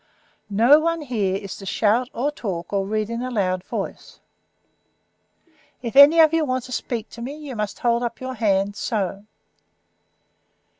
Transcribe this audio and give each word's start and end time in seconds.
"No 0.49 0.79
one 0.79 1.01
here 1.01 1.35
is 1.35 1.55
to 1.57 1.65
shout 1.67 2.09
or 2.11 2.31
talk, 2.31 2.73
or 2.73 2.87
read 2.87 3.07
in 3.11 3.21
a 3.21 3.29
loud 3.29 3.63
voice. 3.63 4.19
If 5.83 5.95
any 5.95 6.19
of 6.19 6.33
you 6.33 6.43
want 6.43 6.63
to 6.63 6.71
speak 6.71 7.07
to 7.11 7.21
me 7.21 7.37
you 7.37 7.55
must 7.55 7.77
hold 7.77 8.01
up 8.01 8.19
your 8.19 8.33
hand, 8.33 8.75
so. 8.75 9.25